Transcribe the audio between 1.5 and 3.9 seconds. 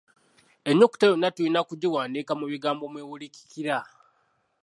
kugiwandiika mu bigambo mw’ewulikikira.